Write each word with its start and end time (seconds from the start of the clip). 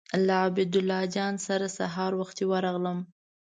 له 0.25 0.35
عبیدالله 0.45 0.99
جان 1.15 1.33
سره 1.47 1.67
سهار 1.77 2.11
وختي 2.21 2.45
ورغلم. 2.47 2.97